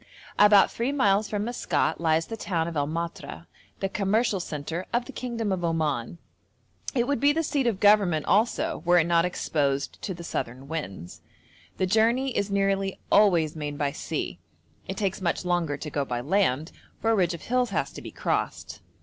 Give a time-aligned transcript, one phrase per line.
[0.39, 3.45] About three miles from Maskat lies the town of El Matra,
[3.81, 6.17] the commercial centre of the kingdom of Oman.
[6.95, 10.67] It would be the seat of government also were it not exposed to the southern
[10.67, 11.21] winds.
[11.77, 14.39] The journey is nearly always made by sea;
[14.87, 18.01] it takes much longer to go by land, for a ridge of hills has to
[18.01, 18.81] be crossed.